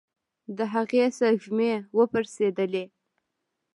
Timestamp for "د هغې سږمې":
0.57-1.73